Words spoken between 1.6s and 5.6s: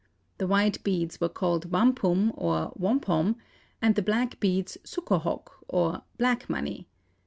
wampum or wompom and the black beads suckauhock,